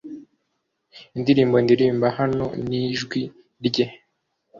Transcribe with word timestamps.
Indirimbo 1.17 1.57
ndirimba 1.63 2.07
hano 2.17 2.45
nijwi 2.67 3.21
rye 3.65 3.85